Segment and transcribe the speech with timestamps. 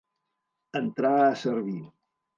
[0.81, 1.79] Entrar a servir.